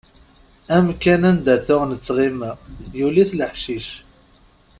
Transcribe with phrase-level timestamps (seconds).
[0.75, 2.51] Amkan anda tuɣ nettɣima
[2.99, 3.87] yuli-t leḥcic.